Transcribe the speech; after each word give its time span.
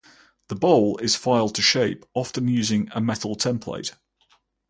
The 0.47 0.55
bowl 0.55 0.97
is 0.97 1.15
filed 1.15 1.53
to 1.53 1.61
shape, 1.61 2.05
often 2.15 2.47
using 2.47 2.89
a 2.91 2.99
metal 2.99 3.35
template. 3.37 3.93